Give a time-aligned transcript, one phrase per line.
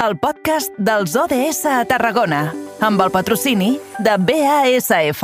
[0.00, 2.46] el podcast dels ODS a Tarragona,
[2.80, 5.20] amb el patrocini de BASF.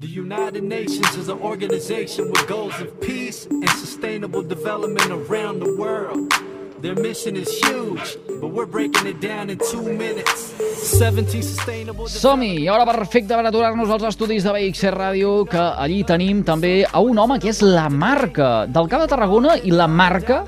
[0.00, 5.76] The United Nations is an organization with goals of peace and sustainable development around the
[5.76, 6.32] world.
[6.80, 10.54] Their mission is huge, but we're breaking it down in two minutes.
[10.84, 12.66] 17 sustainable Som-hi!
[12.68, 17.20] Hora perfecta per aturar-nos als estudis de BXC Ràdio, que allí tenim també a un
[17.20, 20.42] home que és la marca del Camp de Tarragona i la marca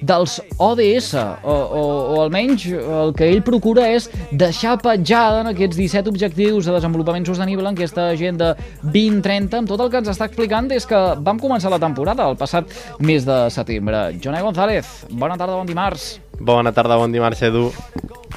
[0.00, 1.82] dels ODS, o, o,
[2.14, 7.26] o almenys el que ell procura és deixar petjada en aquests 17 objectius de desenvolupament
[7.26, 8.54] sostenible en aquesta agenda
[8.84, 12.38] 2030, amb tot el que ens està explicant des que vam començar la temporada, el
[12.38, 14.08] passat mes de setembre.
[14.22, 16.16] Jonai González, bona tarda, bon dimarts.
[16.38, 17.68] Bona tarda, bon dimarts, Edu.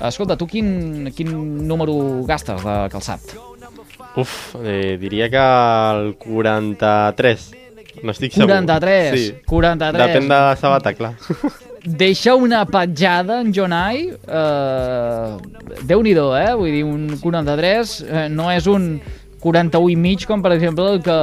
[0.01, 1.29] Escolta, tu quin, quin
[1.69, 1.93] número
[2.25, 3.35] gastes de calçat?
[4.17, 7.60] Uf, eh, diria que el 43.
[8.03, 8.47] No estic segur.
[8.47, 9.33] 43, Sí.
[9.47, 10.07] 43.
[10.07, 11.13] Depèn de la sabata, clar.
[11.83, 16.51] Deixa una petjada en Jonai, eh, Déu-n'hi-do, eh?
[16.53, 18.99] Vull dir, un 43 eh, no és un
[19.41, 21.17] 41 i mig com, per exemple, el que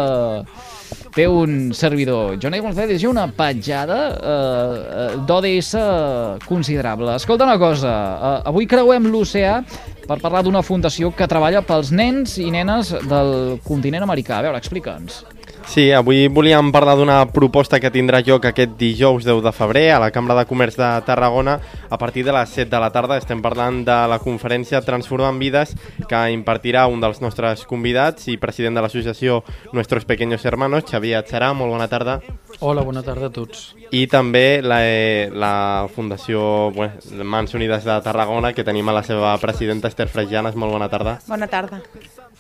[1.15, 2.37] té un servidor.
[2.43, 7.15] Jonai González deixa una petjada eh, eh, d'ODS considerable.
[7.15, 9.61] Escolta una cosa, eh, avui creuem l'oceà
[10.09, 14.39] per parlar d'una fundació que treballa pels nens i nenes del continent americà.
[14.41, 15.23] A veure, explica'ns.
[15.69, 19.99] Sí, avui volíem parlar d'una proposta que tindrà lloc aquest dijous 10 de febrer a
[20.01, 21.59] la Cambra de Comerç de Tarragona
[21.91, 23.19] a partir de les 7 de la tarda.
[23.21, 25.77] Estem parlant de la conferència Transformant Vides
[26.09, 29.43] que impartirà un dels nostres convidats i president de l'associació
[29.77, 31.53] Nuestros Pequeños Hermanos, Xavier Atxarà.
[31.53, 32.23] Molt bona tarda.
[32.61, 33.75] Hola, bona tarda a tots.
[33.91, 39.03] I també la, eh, la Fundació bueno, Mans Unides de Tarragona, que tenim a la
[39.03, 40.57] seva presidenta Esther Frejanes.
[40.57, 41.19] Molt bona tarda.
[41.27, 41.81] Bona tarda.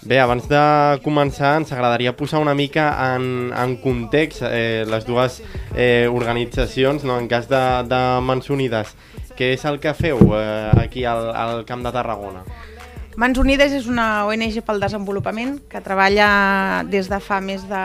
[0.02, 0.60] Bé, abans de
[1.02, 5.40] començar ens agradaria posar una mica en, en context eh, les dues
[5.74, 7.18] eh, organitzacions, no?
[7.18, 8.94] en cas de, de Mans Unides.
[9.38, 12.44] Què és el que feu eh, aquí al, al Camp de Tarragona?
[13.18, 17.82] Mans Unides és una ONG pel desenvolupament que treballa des de fa més de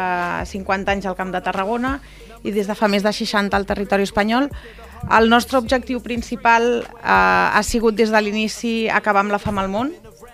[0.51, 1.95] 50 anys al Camp de Tarragona
[2.43, 4.49] i des de fa més de 60 al territori espanyol.
[5.11, 9.71] El nostre objectiu principal eh, ha sigut des de l'inici acabar amb la fam al
[9.71, 9.91] món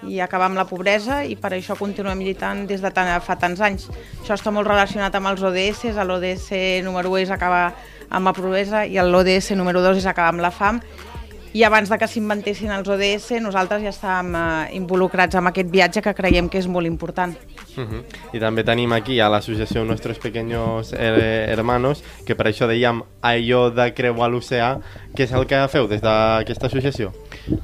[0.08, 3.62] i acabar amb la pobresa i per això continuem lluitant des de tant, fa tants
[3.62, 3.90] anys.
[4.22, 6.52] Això està molt relacionat amb els ODS, l'ODS
[6.86, 7.74] número 1 és acabar
[8.10, 10.80] amb la pobresa i l'ODS número 2 és acabar amb la fam
[11.54, 16.04] i abans de que s'inventessin els ODS nosaltres ja estàvem eh, involucrats en aquest viatge
[16.06, 17.34] que creiem que és molt important.
[17.78, 18.04] Uh -huh.
[18.34, 23.70] I també tenim aquí a l'associació Nuestros Pequeños Her- Hermanos, que per això dèiem allò
[23.74, 24.80] de creuar l'oceà.
[25.16, 27.12] Què és el que feu des d'aquesta associació?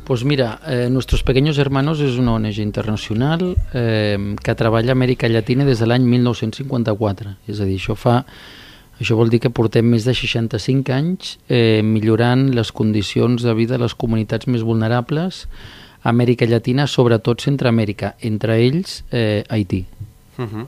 [0.06, 5.28] Pues mira, eh, Nuestros Pequeños Hermanos és una ONG internacional eh, que treballa a Amèrica
[5.28, 7.36] Llatina des de l'any 1954.
[7.48, 8.26] És a dir, això fa
[9.00, 13.76] això vol dir que portem més de 65 anys eh, millorant les condicions de vida
[13.76, 15.48] de les comunitats més vulnerables
[16.06, 19.86] Amèrica Llatina, sobretot Centroamèrica, entre ells eh, Haití.
[20.38, 20.68] Uh -huh.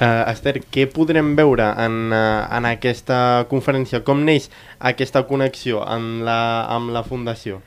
[0.00, 4.04] uh, Esther, què podrem veure en, uh, en aquesta conferència?
[4.04, 7.60] Com neix aquesta connexió amb la, amb la Fundació?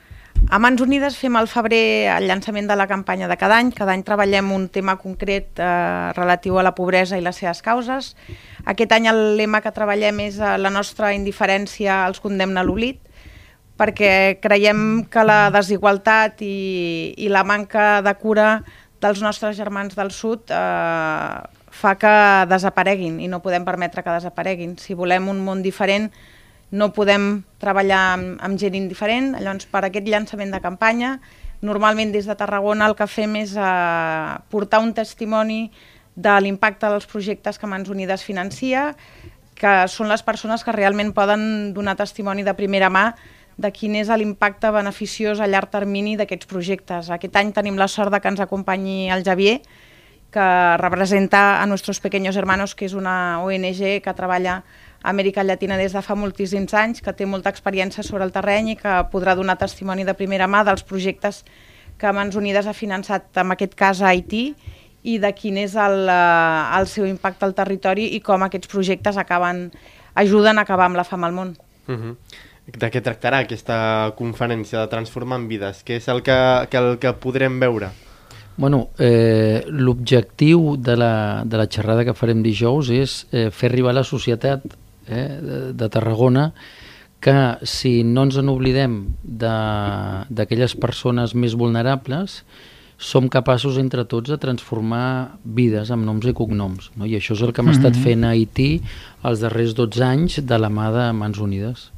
[0.50, 3.70] A Mans Unides fem al febrer el llançament de la campanya de cada any.
[3.72, 8.16] Cada any treballem un tema concret eh, relatiu a la pobresa i les seves causes.
[8.64, 12.98] Aquest any el lema que treballem és eh, la nostra indiferència als condemna a l'oblit,
[13.78, 18.62] perquè creiem que la desigualtat i, i la manca de cura
[19.02, 21.40] dels nostres germans del sud eh,
[21.72, 22.14] fa que
[22.52, 24.76] desapareguin i no podem permetre que desapareguin.
[24.78, 26.10] Si volem un món diferent,
[26.72, 31.16] no podem treballar amb, amb gent indiferent, llavors per aquest llançament de campanya,
[31.62, 35.66] normalment des de Tarragona el que fem és eh, portar un testimoni
[36.14, 38.92] de l'impacte dels projectes que Mans Unides financia,
[39.56, 43.12] que són les persones que realment poden donar testimoni de primera mà
[43.56, 47.10] de quin és l'impacte beneficiós a llarg termini d'aquests projectes.
[47.10, 49.60] Aquest any tenim la sort de que ens acompanyi el Javier,
[50.32, 54.62] que representa a Nuestros Pequeños Hermanos, que és una ONG que treballa
[55.02, 58.72] a Amèrica Llatina des de fa moltíssims anys, que té molta experiència sobre el terreny
[58.72, 61.42] i que podrà donar testimoni de primera mà dels projectes
[61.98, 64.54] que Mans Unides ha finançat, en aquest cas a Haití,
[65.02, 69.18] i de quin és el, eh, el seu impacte al territori i com aquests projectes
[69.18, 69.68] acaben,
[70.14, 71.56] ajuden a acabar amb la fam al món.
[71.88, 72.16] Uh -huh.
[72.72, 73.76] De què tractarà aquesta
[74.16, 75.82] conferència de Transformant Vides?
[75.84, 76.36] Què és el que,
[76.72, 77.90] que, el que podrem veure?
[78.56, 81.12] Bueno, eh, l'objectiu de, la,
[81.44, 84.64] de la xerrada que farem dijous és eh, fer arribar a la societat
[85.08, 86.50] eh, de, de Tarragona
[87.22, 87.34] que
[87.68, 92.40] si no ens en oblidem de- d'aquelles persones més vulnerables,
[92.98, 96.90] som capaços entre tots de transformar vides amb noms i cognoms.
[96.96, 97.06] No?
[97.06, 98.80] I això és el que hem estat fent a Haití
[99.26, 101.88] els darrers 12 anys de la mà de Mans Unides.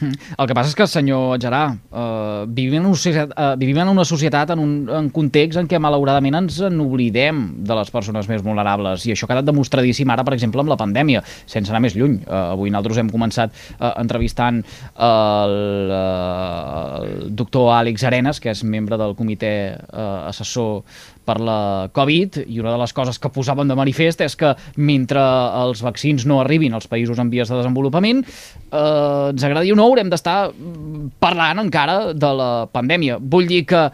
[0.00, 0.12] Mm.
[0.36, 3.92] El que passa és que, senyor Gerà, uh, vivim, en una societat, uh, vivim en
[3.94, 8.44] una societat en un en context en què malauradament ens n'oblidem de les persones més
[8.44, 11.96] vulnerables i això ha quedat demostradíssim ara, per exemple, amb la pandèmia, sense anar més
[11.96, 12.18] lluny.
[12.26, 15.58] Uh, avui nosaltres hem començat uh, entrevistant el,
[15.96, 20.82] uh, el doctor Àlex Arenas, que és membre del comitè uh, assessor
[21.26, 21.58] per la
[21.96, 25.22] Covid i una de les coses que posaven de manifest és que mentre
[25.64, 29.88] els vaccins no arribin als països en vies de desenvolupament eh, ens agradi o no
[29.88, 30.38] haurem d'estar
[31.22, 33.18] parlant encara de la pandèmia.
[33.20, 33.88] Vull dir que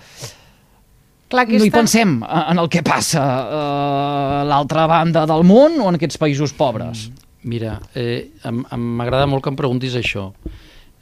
[1.33, 1.63] Clar, aquesta...
[1.63, 6.21] no hi pensem en el que passa a l'altra banda del món o en aquests
[6.21, 7.09] països pobres.
[7.49, 8.29] Mira, eh,
[8.77, 10.29] m'agrada molt que em preguntis això.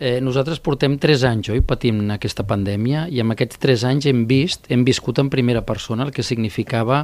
[0.00, 4.22] Eh, nosaltres portem 3 anys, oi, patint aquesta pandèmia i en aquests 3 anys hem
[4.24, 7.02] vist, hem viscut en primera persona el que significava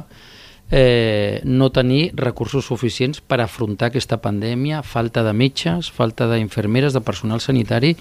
[0.71, 7.03] eh, no tenir recursos suficients per afrontar aquesta pandèmia, falta de metges, falta d'infermeres, de
[7.05, 7.93] personal sanitari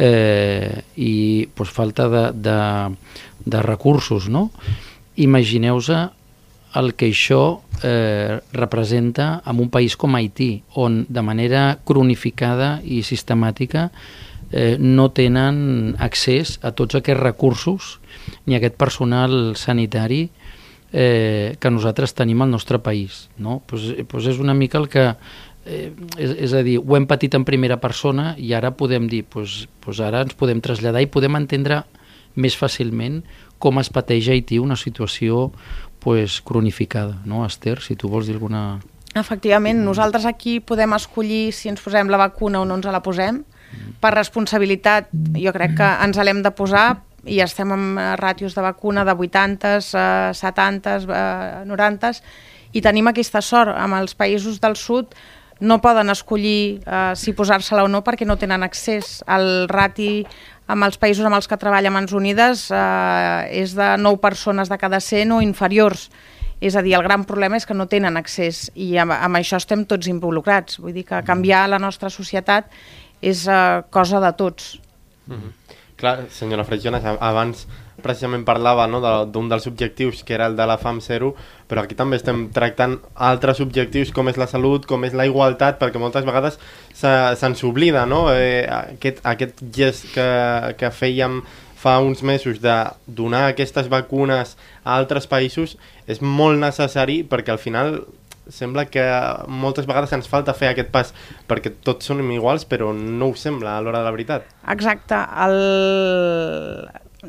[0.00, 2.56] eh, i pues, falta de, de,
[3.44, 4.48] de recursos, no?
[5.20, 5.92] Imagineu-vos
[6.80, 13.02] el que això eh, representa en un país com Haití, on de manera cronificada i
[13.04, 13.90] sistemàtica
[14.50, 17.98] eh, no tenen accés a tots aquests recursos
[18.46, 20.28] ni a aquest personal sanitari
[20.92, 23.28] eh, que nosaltres tenim al nostre país.
[23.38, 23.62] No?
[23.66, 25.14] Pues, pues és una mica el que...
[25.66, 29.26] Eh, és, és a dir, ho hem patit en primera persona i ara podem dir,
[29.28, 31.82] pues, pues ara ens podem traslladar i podem entendre
[32.34, 33.20] més fàcilment
[33.60, 35.50] com es pateix a Haití una situació
[36.00, 37.20] pues, cronificada.
[37.28, 38.80] No, Esther, si tu vols dir alguna...
[39.14, 43.42] Efectivament, nosaltres aquí podem escollir si ens posem la vacuna o no ens la posem,
[44.00, 49.04] per responsabilitat jo crec que ens l'hem de posar i estem amb ràtios de vacuna
[49.04, 49.74] de 80,
[50.36, 50.96] 70,
[51.68, 52.12] 90
[52.72, 53.74] i tenim aquesta sort.
[53.76, 55.12] Amb els països del sud
[55.60, 59.20] no poden escollir eh, si posar-se-la o no perquè no tenen accés.
[59.28, 60.24] El rati
[60.70, 64.78] amb els països amb els que treballa Mans Unides eh, és de 9 persones de
[64.80, 66.08] cada 100 o inferiors.
[66.60, 69.56] És a dir, el gran problema és que no tenen accés i amb, amb això
[69.60, 70.80] estem tots involucrats.
[70.80, 72.68] Vull dir que canviar la nostra societat
[73.20, 74.80] és uh, cosa de tots.
[75.26, 75.52] Mm -hmm.
[75.96, 77.66] Clar, senyora Frejones, abans
[78.00, 81.34] precisament parlava no, d'un de, dels objectius que era el de la FAM 0,
[81.68, 85.78] però aquí també estem tractant altres objectius com és la salut, com és la igualtat,
[85.80, 86.58] perquè moltes vegades
[86.94, 88.32] se'ns se oblida no?
[88.32, 90.28] eh, aquest, aquest gest que,
[90.78, 91.42] que fèiem
[91.80, 92.76] fa uns mesos de
[93.06, 95.78] donar aquestes vacunes a altres països
[96.10, 98.02] és molt necessari perquè al final
[98.54, 99.02] sembla que
[99.48, 101.14] moltes vegades ens falta fer aquest pas
[101.50, 104.48] perquè tots som iguals però no ho sembla a l'hora de la veritat.
[104.68, 105.18] Exacte.
[105.46, 105.58] El...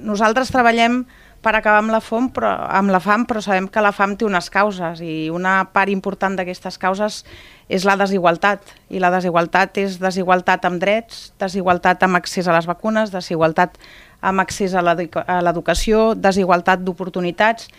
[0.01, 1.01] Nosaltres treballem
[1.41, 4.27] per acabar amb la, fam, però, amb la fam, però sabem que la fam té
[4.27, 7.23] unes causes i una part important d'aquestes causes
[7.71, 8.75] és la desigualtat.
[8.93, 13.79] I la desigualtat és desigualtat amb drets, desigualtat amb accés a les vacunes, desigualtat
[14.21, 17.71] amb accés a l'educació, desigualtat d'oportunitats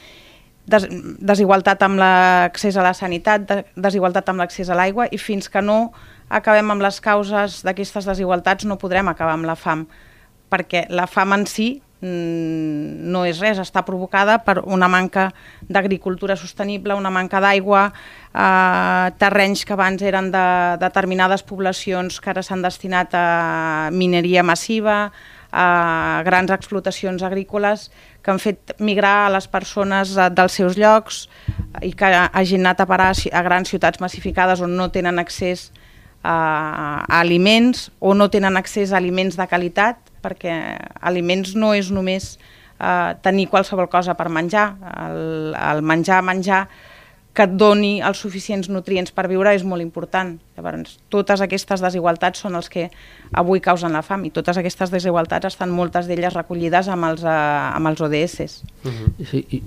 [0.67, 0.87] des
[1.19, 5.63] desigualtat amb l'accés a la sanitat, de desigualtat amb l'accés a l'aigua i fins que
[5.63, 5.93] no
[6.31, 9.87] acabem amb les causes d'aquestes desigualtats no podrem acabar amb la fam,
[10.53, 11.69] perquè la fam en si
[12.01, 15.29] mm, no és res, està provocada per una manca
[15.69, 17.89] d'agricultura sostenible, una manca d'aigua,
[18.33, 20.47] eh, terrenys que abans eren de
[20.81, 25.11] determinades poblacions que ara s'han destinat a mineria massiva,
[25.53, 27.91] a grans explotacions agrícoles
[28.23, 31.27] que han fet migrar a les persones eh, dels seus llocs
[31.85, 35.71] i que hagin anat a parar a grans ciutats massificades on no tenen accés
[36.23, 40.57] a, a aliments o no tenen accés a aliments de qualitat perquè
[41.03, 42.39] aliments no és només
[42.81, 44.73] eh, tenir qualsevol cosa per menjar.
[45.09, 46.67] El, el menjar, menjar
[47.33, 50.35] que et doni els suficients nutrients per viure és molt important.
[50.57, 52.91] Llavors, totes aquestes desigualtats són els que
[53.41, 57.73] avui causen la fam i totes aquestes desigualtats estan moltes d'elles recollides amb els, uh,
[57.73, 58.61] amb els ODS.
[58.85, 59.27] Uh -huh.
[59.31, 59.63] sí, i,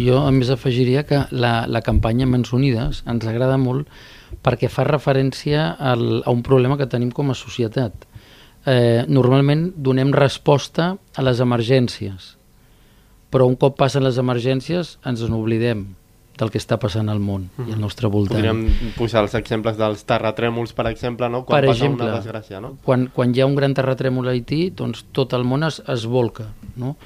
[0.00, 3.86] i jo a més afegiria que la, la campanya Mans Unides ens agrada molt
[4.42, 7.92] perquè fa referència al, a un problema que tenim com a societat.
[8.66, 12.36] Eh, normalment donem resposta a les emergències,
[13.30, 15.99] però un cop passen les emergències ens n'oblidem
[16.40, 17.68] del que està passant al món mm -hmm.
[17.68, 18.40] i al nostre voltant.
[18.40, 21.44] Podríem posar els exemples dels terratrèmols, per exemple, no?
[21.44, 22.60] quan per passa exemple, una desgràcia.
[22.60, 22.76] No?
[22.82, 26.06] Quan, quan hi ha un gran terratrèmol a Haití, doncs tot el món es, es
[26.06, 26.46] volca.
[26.76, 26.96] No?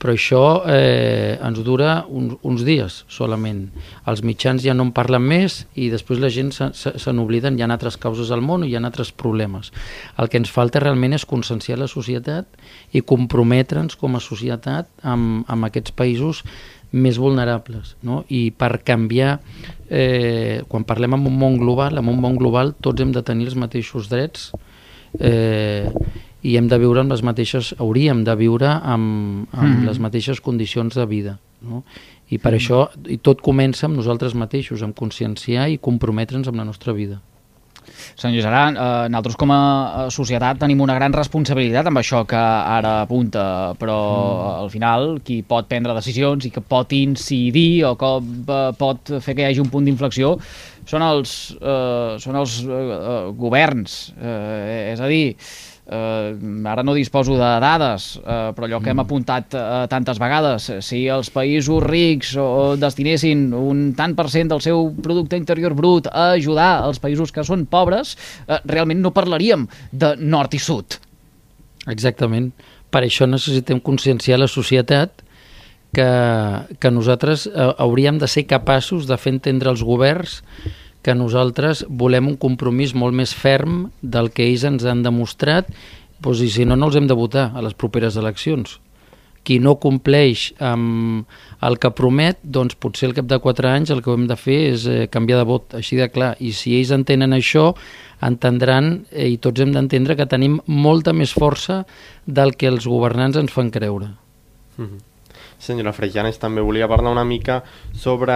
[0.00, 3.66] Però això eh, ens dura un, uns dies solament.
[4.08, 7.58] Els mitjans ja no en parlen més i després la gent se, se, se n'obliden,
[7.58, 9.74] hi ha altres causes al món i hi ha altres problemes.
[10.16, 12.48] El que ens falta realment és conscienciar la societat
[12.96, 16.46] i comprometre'ns com a societat amb, amb aquests països
[16.92, 17.94] més vulnerables.
[18.02, 18.24] No?
[18.28, 19.38] I per canviar,
[19.88, 23.50] eh, quan parlem en un món global, en un món global tots hem de tenir
[23.50, 24.50] els mateixos drets
[25.18, 25.88] eh,
[26.42, 29.86] i hem de viure amb les mateixes, hauríem de viure amb, amb mm.
[29.86, 31.38] les mateixes condicions de vida.
[31.60, 31.84] No?
[32.30, 32.58] I per mm.
[32.58, 37.20] això i tot comença amb nosaltres mateixos, amb conscienciar i comprometre'ns amb la nostra vida.
[38.20, 42.98] Senyor Geran, eh, nosaltres com a societat tenim una gran responsabilitat amb això que ara
[43.06, 43.44] apunta,
[43.80, 44.50] però mm.
[44.60, 49.32] al final qui pot prendre decisions i que pot incidir o que eh, pot fer
[49.32, 50.34] que hi hagi un punt d'inflexió
[50.90, 53.98] són els, eh, són els eh, eh governs.
[54.20, 55.36] Eh, és a dir,
[55.90, 59.04] eh, ara no disposo de dades, eh, però allò que hem mm.
[59.04, 64.62] apuntat eh, tantes vegades, si els països rics o destinessin un tant per cent del
[64.64, 68.16] seu producte interior brut a ajudar els països que són pobres,
[68.46, 71.00] eh, realment no parlaríem de nord i sud.
[71.90, 72.52] Exactament.
[72.90, 75.24] Per això necessitem conscienciar la societat
[75.94, 76.10] que,
[76.78, 80.40] que nosaltres eh, hauríem de ser capaços de fer entendre als governs
[81.02, 85.70] que nosaltres volem un compromís molt més ferm del que ells ens han demostrat
[86.20, 88.78] doncs, i si no, no els hem de votar a les properes eleccions.
[89.40, 91.24] Qui no compleix amb
[91.64, 94.58] el que promet, doncs potser al cap de 4 anys el que hem de fer
[94.74, 96.34] és eh, canviar de vot, així de clar.
[96.44, 97.70] I si ells entenen això,
[98.20, 101.86] entendran, eh, i tots hem d'entendre, que tenim molta més força
[102.26, 104.12] del que els governants ens fan creure.
[104.76, 105.09] Mm -hmm
[105.60, 107.60] senyora Frejanes, també volia parlar una mica
[107.92, 108.34] sobre,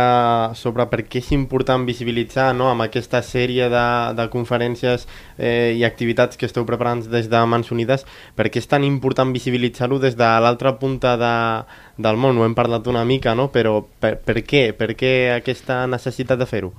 [0.55, 5.85] sobre per què és important visibilitzar no, amb aquesta sèrie de, de conferències eh, i
[5.89, 10.19] activitats que esteu preparant des de Mans Unides, per què és tan important visibilitzar-ho des
[10.21, 11.37] de l'altra punta de,
[11.99, 12.39] del món?
[12.39, 13.49] Ho hem parlat una mica, no?
[13.55, 14.69] però per, per què?
[14.77, 16.75] Per què aquesta necessitat de fer-ho?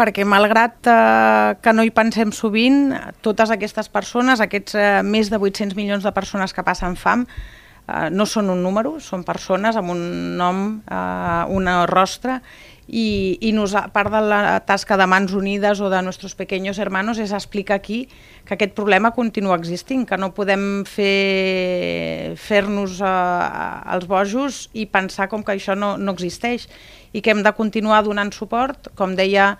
[0.00, 2.92] perquè malgrat eh, que no hi pensem sovint,
[3.26, 7.26] totes aquestes persones, aquests eh, més de 800 milions de persones que passen fam,
[7.86, 10.02] eh, no són un número, són persones amb un
[10.36, 12.40] nom, eh, un rostre,
[12.90, 17.20] i, i nos, part de la tasca de Mans Unides o de Nuestros Pequeños Hermanos
[17.22, 18.08] és explicar aquí
[18.44, 25.30] que aquest problema continua existint, que no podem fer fer-nos eh, els bojos i pensar
[25.30, 26.66] com que això no, no existeix
[27.14, 29.54] i que hem de continuar donant suport, com deia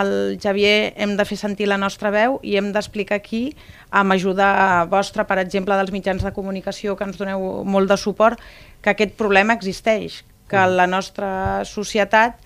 [0.00, 3.44] el Javier, hem de fer sentir la nostra veu i hem d'explicar aquí,
[3.90, 8.40] amb ajuda vostra, per exemple, dels mitjans de comunicació que ens doneu molt de suport,
[8.82, 10.78] que aquest problema existeix, que mm.
[10.80, 11.30] la nostra
[11.68, 12.40] societat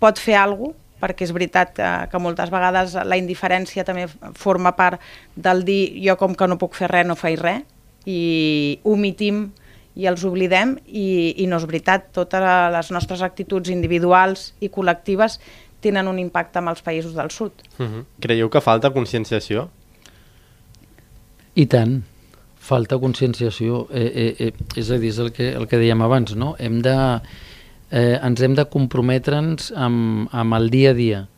[0.00, 4.06] pot fer alguna cosa, perquè és veritat que, que moltes vegades la indiferència també
[4.40, 5.02] forma part
[5.36, 7.60] del dir jo com que no puc fer res no faig res
[8.08, 9.48] i omitim
[9.94, 12.42] i els oblidem i, i no és veritat, totes
[12.74, 15.38] les nostres actituds individuals i col·lectives
[15.84, 17.52] tenen un impacte amb els països del sud.
[17.78, 18.04] Uh -huh.
[18.20, 19.68] Creieu que falta conscienciació?
[21.54, 22.02] I tant,
[22.58, 23.86] falta conscienciació.
[23.92, 26.54] Eh, eh, eh, és a dir, és el que, el que dèiem abans, no?
[26.58, 26.96] Hem de,
[27.90, 31.28] eh, ens hem de comprometre'ns amb, amb el dia a dia.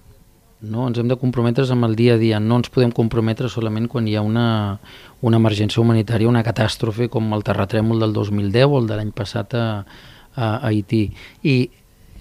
[0.60, 0.86] No?
[0.88, 2.40] Ens hem de comprometre's amb el dia a dia.
[2.40, 4.78] No ens podem comprometre solament quan hi ha una,
[5.20, 9.54] una emergència humanitària, una catàstrofe com el terratrèmol del 2010 o el de l'any passat
[9.54, 9.66] a,
[10.34, 11.10] a Haití.
[11.44, 11.56] I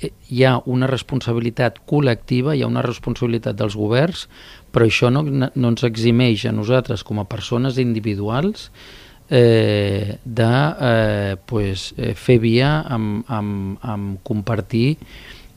[0.02, 4.28] hi ha una responsabilitat col·lectiva, hi ha una responsabilitat dels governs,
[4.72, 8.70] però això no, no ens eximeix a nosaltres com a persones individuals
[9.30, 10.52] eh, de
[10.90, 14.98] eh, pues, eh, fer via amb, amb, amb compartir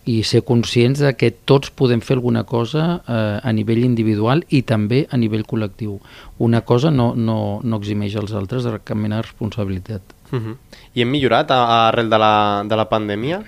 [0.09, 4.63] i ser conscients de que tots podem fer alguna cosa eh, a nivell individual i
[4.65, 5.99] també a nivell col·lectiu.
[6.39, 10.15] Una cosa no, no, no eximeix els altres de cap mena de responsabilitat.
[10.33, 10.57] Uh -huh.
[10.95, 13.43] I hem millorat arrel de la, de la pandèmia?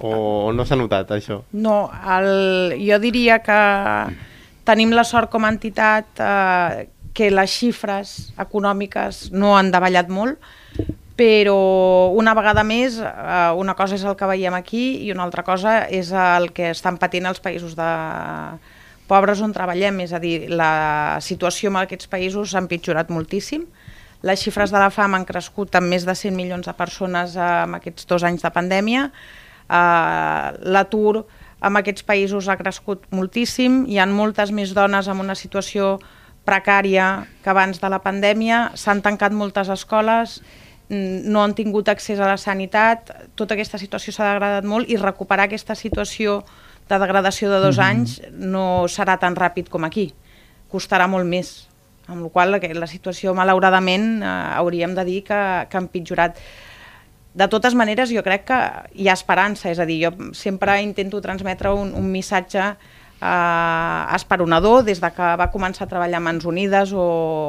[0.00, 1.42] O no s'ha notat, això?
[1.52, 3.60] No, el, jo diria que
[4.68, 10.40] tenim la sort com a entitat eh, que les xifres econòmiques no han davallat molt,
[11.20, 15.44] però una vegada més, eh, una cosa és el que veiem aquí i una altra
[15.44, 17.90] cosa és el que estan patint els països de
[19.10, 23.66] pobres on treballem, és a dir, la situació en aquests països s'ha empitjorat moltíssim,
[24.22, 27.76] les xifres de la fam han crescut amb més de 100 milions de persones en
[27.78, 29.08] aquests dos anys de pandèmia,
[29.70, 31.24] L'atur
[31.60, 35.98] en aquests països ha crescut moltíssim, hi han moltes més dones en una situació
[36.48, 40.40] precària que abans de la pandèmia, s'han tancat moltes escoles,
[40.90, 45.46] no han tingut accés a la sanitat, tota aquesta situació s'ha degradat molt i recuperar
[45.46, 46.40] aquesta situació
[46.90, 47.90] de degradació de dos mm -hmm.
[47.90, 50.12] anys no serà tan ràpid com aquí,
[50.72, 51.68] costarà molt més,
[52.08, 56.36] amb la qual la situació malauradament eh, hauríem de dir que, que ha empitjorat
[57.34, 58.58] de totes maneres, jo crec que
[58.94, 62.64] hi ha esperança, és a dir, jo sempre intento transmetre un, un missatge
[63.20, 67.04] eh, esperonador des de que va començar a treballar Mans Unides o,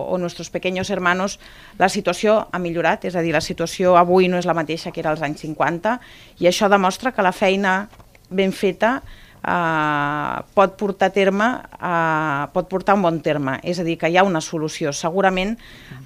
[0.09, 1.39] o Nuestros Pequeños Hermanos,
[1.79, 5.01] la situació ha millorat, és a dir, la situació avui no és la mateixa que
[5.01, 5.97] era als anys 50
[6.39, 7.89] i això demostra que la feina
[8.29, 9.01] ben feta
[9.41, 11.47] eh, pot portar a terme,
[11.79, 14.93] eh, pot portar un bon terme, és a dir, que hi ha una solució.
[14.93, 15.57] Segurament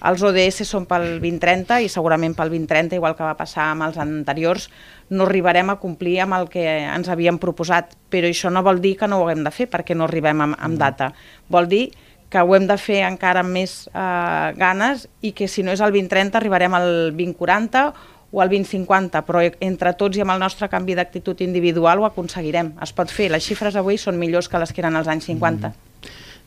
[0.03, 3.97] els ODS són pel 2030 i segurament pel 2030, igual que va passar amb els
[3.97, 4.69] anteriors,
[5.09, 8.95] no arribarem a complir amb el que ens havíem proposat, però això no vol dir
[8.97, 11.11] que no ho haguem de fer perquè no arribem amb, amb data.
[11.49, 11.85] Vol dir
[12.29, 15.81] que ho hem de fer encara amb més eh, ganes i que si no és
[15.85, 17.93] el 2030 arribarem al 2040
[18.31, 22.73] o al 2050, però entre tots i amb el nostre canvi d'actitud individual ho aconseguirem.
[22.83, 25.71] Es pot fer, les xifres avui són millors que les que eren als anys 50.
[25.71, 25.81] Mm.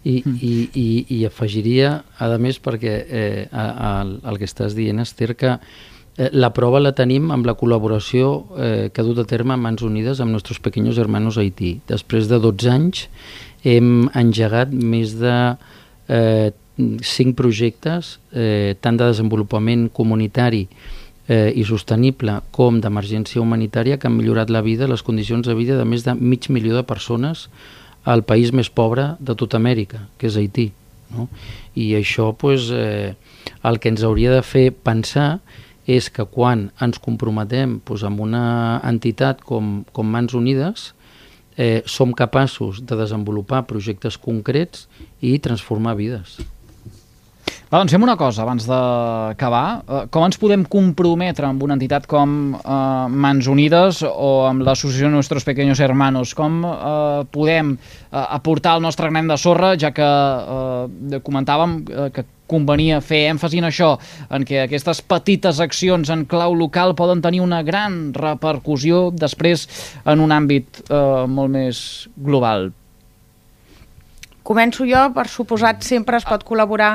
[0.08, 5.34] I, i, i, i afegiria, a més, perquè eh, el, el que estàs dient, Esther,
[5.36, 9.56] que eh, la prova la tenim amb la col·laboració eh, que ha dut a terme
[9.56, 11.78] a Mans Unides amb nostres pequeños hermanos Haití.
[11.90, 13.08] Després de 12 anys
[13.66, 15.34] hem engegat més de
[16.08, 20.68] eh, 5 projectes, eh, tant de desenvolupament comunitari
[21.28, 25.76] eh, i sostenible com d'emergència humanitària que han millorat la vida, les condicions de vida
[25.78, 27.46] de més de mig milió de persones
[28.08, 30.70] al país més pobre de tota Amèrica, que és Haití.
[31.12, 31.28] No?
[31.76, 33.14] I això pues, eh,
[33.62, 35.40] el que ens hauria de fer pensar
[35.88, 40.92] és que quan ens comprometem pues, amb una entitat com, com Mans Unides,
[41.56, 44.86] eh, som capaços de desenvolupar projectes concrets
[45.20, 46.38] i transformar vides.
[47.68, 49.64] Va, doncs fem una cosa abans d'acabar.
[49.84, 55.10] Uh, com ens podem comprometre amb una entitat com uh, Mans Unides o amb l'associació
[55.12, 56.32] Nuestros Pequeños Hermanos?
[56.38, 62.08] Com uh, podem uh, aportar el nostre gran de sorra, ja que uh, comentàvem uh,
[62.08, 63.92] que convenia fer èmfasi en això,
[64.32, 69.68] en que aquestes petites accions en clau local poden tenir una gran repercussió després
[70.08, 71.84] en un àmbit uh, molt més
[72.16, 72.70] global.
[74.40, 76.94] Començo jo, per suposat sempre es pot col·laborar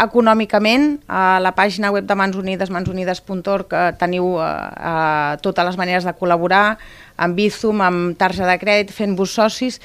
[0.00, 5.78] econòmicament, a la pàgina web de Mans Unides, mansunides.org, eh, teniu eh, eh, totes les
[5.78, 6.76] maneres de col·laborar,
[7.16, 9.78] amb Bizum, amb tarja de crèdit, fent-vos socis,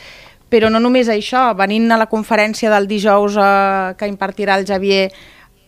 [0.50, 5.12] però no només això, venint a la conferència del dijous eh, que impartirà el Javier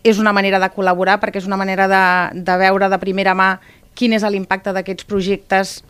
[0.03, 2.05] és una manera de col·laborar perquè és una manera de,
[2.41, 3.51] de veure de primera mà
[3.93, 5.81] quin és l'impacte d'aquests projectes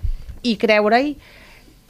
[0.44, 1.16] i creure-hi,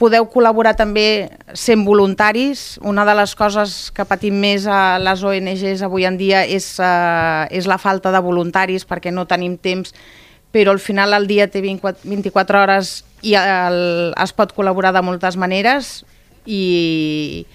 [0.02, 2.80] Podeu col·laborar també sent voluntaris.
[2.82, 7.46] Una de les coses que patim més a les ONGs avui en dia és, uh,
[7.54, 9.94] és la falta de voluntaris perquè no tenim temps,
[10.50, 12.90] però al final el dia té 24, 24 hores
[13.22, 16.00] i el, es pot col·laborar de moltes maneres
[16.50, 17.46] i,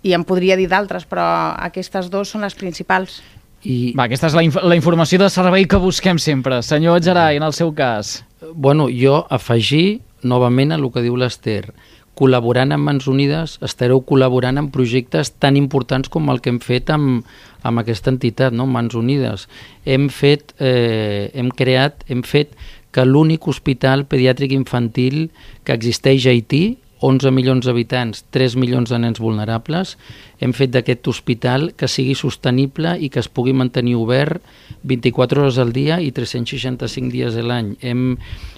[0.00, 1.26] i em podria dir d'altres, però
[1.68, 3.20] aquestes dues són les principals.
[3.66, 3.92] I...
[3.92, 6.62] Va, aquesta és la, inf la informació de servei que busquem sempre.
[6.64, 8.22] Senyor Gerai, en el seu cas.
[8.54, 11.72] Bueno, jo afegir novament a el que diu l'Ester,
[12.16, 16.90] col·laborant amb Mans Unides estareu col·laborant en projectes tan importants com el que hem fet
[16.94, 17.26] amb,
[17.66, 18.64] amb aquesta entitat, no?
[18.66, 19.46] Mans Unides.
[19.84, 22.56] Hem fet, eh, hem creat, hem fet
[22.96, 25.28] que l'únic hospital pediàtric infantil
[25.64, 29.96] que existeix a Haití 11 milions d'habitants, 3 milions de nens vulnerables,
[30.40, 34.40] hem fet d'aquest hospital que sigui sostenible i que es pugui mantenir obert
[34.84, 37.74] 24 hores al dia i 365 dies a l'any.
[37.84, 38.16] Hem,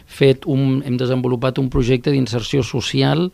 [0.09, 3.29] fet un, hem desenvolupat un projecte d'inserció social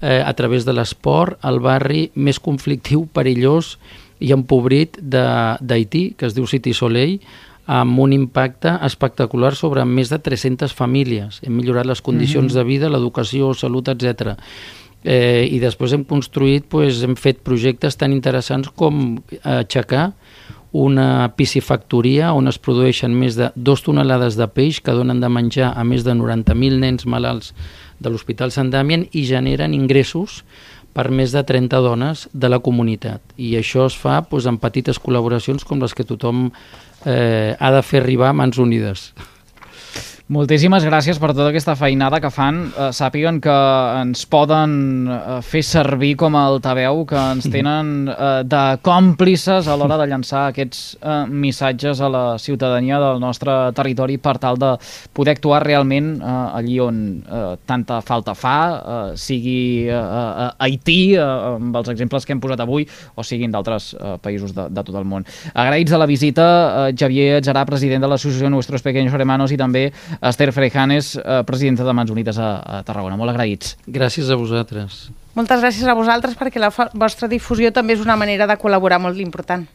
[0.00, 3.76] eh, a través de l'esport al barri més conflictiu, perillós
[4.20, 7.16] i empobrit d'Haití, que es diu City Soleil,
[7.68, 11.42] amb un impacte espectacular sobre més de 300 famílies.
[11.44, 12.64] Hem millorat les condicions mm -hmm.
[12.64, 14.38] de vida, l'educació, salut, etc.
[15.04, 20.12] Eh, I després hem construït, pues, hem fet projectes tan interessants com aixecar
[20.72, 25.72] una piscifactoria on es produeixen més de dos tonelades de peix que donen de menjar
[25.76, 27.54] a més de 90.000 nens malalts
[27.98, 30.44] de l'Hospital Sant Damien i generen ingressos
[30.96, 33.22] per més de 30 dones de la comunitat.
[33.36, 36.48] I això es fa doncs, en petites col·laboracions com les que tothom
[37.06, 39.12] eh, ha de fer arribar a mans unides.
[40.28, 42.58] Moltíssimes gràcies per tota aquesta feinada que fan.
[42.74, 43.52] Uh, sàpiguen que
[43.96, 44.72] ens poden
[45.08, 50.04] uh, fer servir com a altaveu, que ens tenen uh, de còmplices a l'hora de
[50.10, 54.74] llançar aquests uh, missatges a la ciutadania del nostre territori per tal de
[55.16, 56.98] poder actuar realment allí on
[57.66, 62.84] tanta falta fa, sigui uh, Haití, amb els exemples que hem posat avui,
[63.16, 63.90] o siguin d'altres
[64.22, 65.24] països de, de tot el món.
[65.54, 69.88] Agraïts de la visita, uh, Javier Gerà, president de l'associació Nuestros Pequeños Hermanos, i també
[70.20, 73.16] Esther Frejanes, eh, presidenta de Mans Unides a, a Tarragona.
[73.16, 73.76] Molt agraïts.
[73.86, 75.08] Gràcies a vosaltres.
[75.38, 79.20] Moltes gràcies a vosaltres perquè la vostra difusió també és una manera de col·laborar molt
[79.22, 79.68] important.